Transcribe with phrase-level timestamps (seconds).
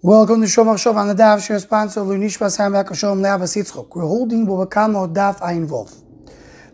[0.00, 3.96] Welcome to Shomar Shov on the Daf, share sponsor Lunishbas Hamak Shom Leavas Yitzchok.
[3.96, 6.04] We're holding Bava Kama Daf Ayin Vov.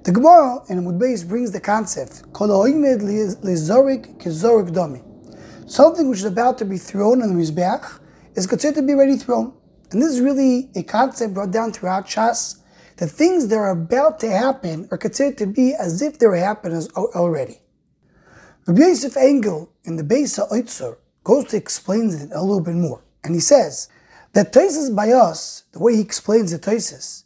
[0.05, 3.01] The Gemara in Amud Beis brings the concept Kol Oimed
[3.43, 5.01] Lizorik Kizorik Domi.
[5.67, 7.99] Something which is about to be thrown on the Mizbeach
[8.35, 9.55] is considered to be already thrown.
[9.91, 12.61] And this is really a concept brought down throughout Shas.
[12.99, 16.37] The things that are about to happen are considered to be as if they were
[16.37, 17.63] happening already.
[18.67, 23.01] Rabbi Yosef Engel in the Beis Oitzer goes to explain it a little bit more.
[23.25, 23.89] And he says
[24.35, 27.25] that Toises by us, the way he explains the Toises,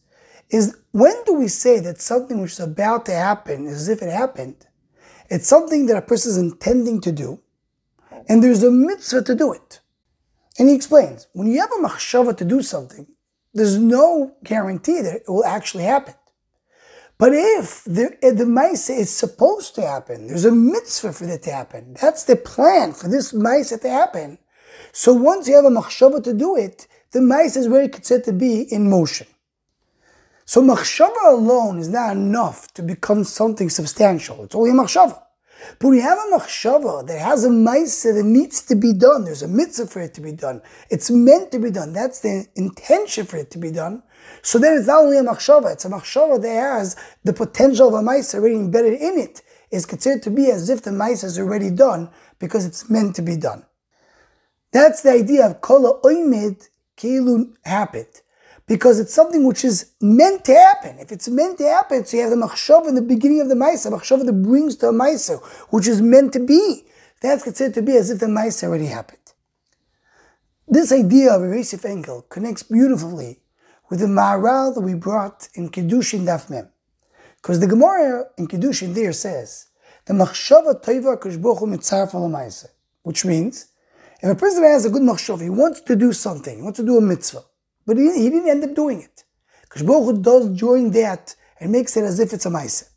[0.48, 4.00] is when do we say that something which is about to happen is as if
[4.00, 4.66] it happened?
[5.28, 7.40] It's something that a person is intending to do,
[8.28, 9.80] and there's a mitzvah to do it.
[10.58, 13.06] And he explains, when you have a machshava to do something,
[13.52, 16.14] there's no guarantee that it will actually happen.
[17.18, 21.96] But if the, the is supposed to happen, there's a mitzvah for it to happen.
[22.00, 24.38] That's the plan for this maise to happen.
[24.92, 28.32] So once you have a machshava to do it, the maise is very considered to
[28.32, 29.26] be in motion.
[30.44, 34.44] So machshava alone is not enough to become something substantial.
[34.44, 35.22] It's only a machshava.
[35.78, 39.42] But you have a machshava that has a maise that needs to be done, there's
[39.42, 40.62] a mitzvah for it to be done.
[40.90, 41.92] It's meant to be done.
[41.92, 44.02] That's the intention for it to be done.
[44.42, 47.94] So then it's not only a machshava, it's a machshava that has the potential of
[47.94, 49.42] a maise already embedded in it.
[49.70, 53.22] Is considered to be as if the maise is already done because it's meant to
[53.22, 53.64] be done.
[54.72, 58.22] That's the idea of kol oimid kilu happened.
[58.66, 60.98] Because it's something which is meant to happen.
[60.98, 63.54] If it's meant to happen, so you have the machshav in the beginning of the
[63.54, 66.84] maisa, machshav that brings to a maisa, which is meant to be.
[67.22, 69.18] That's considered to be as if the maisa already happened.
[70.70, 73.40] This idea of a Yosef Engel connects beautifully
[73.88, 76.68] with the Maharal that we brought in Kiddushin Daf Mem.
[77.40, 79.68] Because the Gemara in Kiddushin there says,
[80.04, 82.68] the machshava toiva kushbochu mitzarfa
[83.02, 83.68] which means
[84.20, 86.84] if a person has a good machshava, he wants to do something, he wants to
[86.84, 87.44] do a mitzvah,
[87.86, 89.24] but he, he didn't end up doing it.
[89.84, 92.88] Baruch does join that and makes it as if it's a ma'aseh.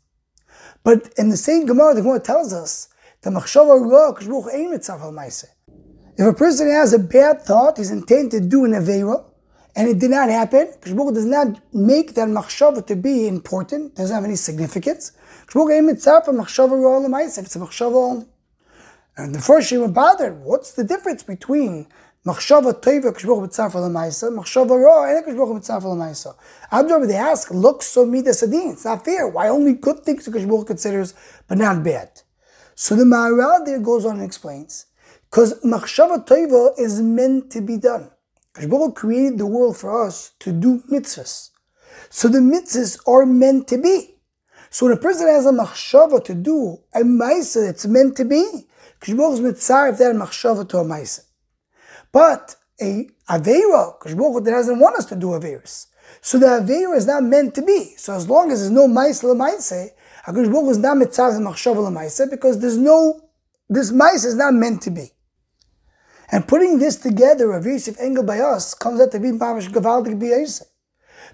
[0.82, 2.88] But in the same Gemara, the Gemara tells us
[3.20, 5.46] the machshava ra Baruch ain't mitzvah ma'aseh.
[6.16, 9.24] If a person has a bad thought, he's intended to do an avera,
[9.74, 14.14] and it did not happen, Baruch does not make that machshava to be important, doesn't
[14.14, 15.12] have any significance.
[15.52, 18.26] Baruch ain't mitzvah machshava ra l'ma'aseh, it's a machshava only.
[19.16, 20.40] And the first she were bothered.
[20.40, 21.86] What's the difference between
[22.26, 27.08] machshava teva kishbuch b'tzarfa l'maisa, machshava ra and kishbuch b'tzarfa l'maisa?
[27.08, 28.70] They ask, look so midas adin.
[28.70, 29.28] It's not fair.
[29.28, 31.12] Why only good things the kishbuch considers,
[31.46, 32.22] but not bad?
[32.74, 34.86] So the Maharal there goes on and explains,
[35.30, 38.10] because machshava teva is meant to be done.
[38.54, 41.50] Kishbuch created the world for us to do mitzvahs.
[42.08, 44.16] So the mitzvahs are meant to be.
[44.72, 48.42] So when a person has a machshava to do a maisa that's meant to be,
[49.02, 51.20] Kishbuch is mitzar if that machshava to a ma'isa.
[52.10, 55.88] But a aveira, Kishbuch doesn't want us to do averas.
[56.22, 57.94] So the aveira is not meant to be.
[57.98, 59.90] So as long as there's no ma'isa l'ma'isa,
[60.24, 63.28] Hakadosh is not mitzar the machshava l'ma'isa because there's no
[63.68, 65.12] this ma'isa is not meant to be.
[66.30, 70.18] And putting this together, Rav Yosef Engel by us comes out to be mamash gavaldik
[70.18, 70.62] b'yosef.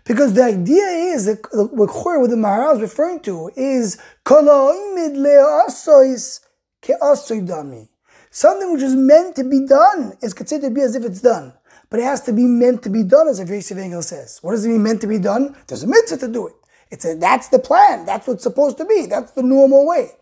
[0.09, 3.99] Because the idea is that what the Maharal is referring to is
[8.31, 11.53] Something which is meant to be done is considered to be as if it's done.
[11.91, 14.39] But it has to be meant to be done, as Yosef Engel says.
[14.41, 15.55] What does it mean meant to be done?
[15.67, 16.55] There's a mitzvah to do it.
[16.91, 18.07] It's a, that's the plan.
[18.07, 19.05] That's what's supposed to be.
[19.05, 20.13] That's the normal way.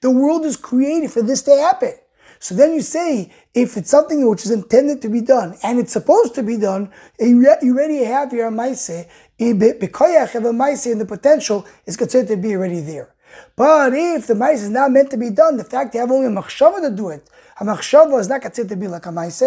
[0.00, 1.94] The world is created for this to happen.
[2.38, 5.92] So then you say, if it's something which is intended to be done and it's
[5.92, 9.04] supposed to be done, you already have your maise, eh,
[9.38, 13.14] bekoyach of a maise and the potential is considered to be already there.
[13.54, 16.26] But if the maise is not meant to be done, the fact you have only
[16.26, 17.28] a machshava to do it,
[17.60, 19.42] a machshava is not considered to be like a maise,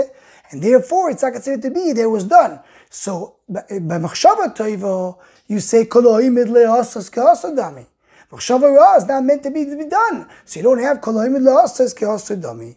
[0.51, 2.59] and therefore it's not considered to be there was done.
[2.89, 5.17] So by eh, machshava toivo,
[5.47, 7.85] you say koloim idle asas dami.
[8.31, 11.35] Machshava ra is not meant to be, to be done, so you don't have koloim
[11.35, 12.75] idle asas dami.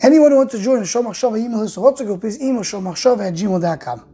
[0.00, 3.28] Anyone who wants to join the Show Machshava email list, also go please email showmachshava
[3.28, 4.04] at gmail.com.